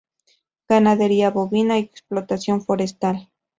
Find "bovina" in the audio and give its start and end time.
1.29-1.77